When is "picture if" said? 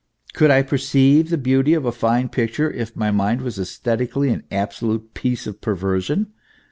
2.29-2.95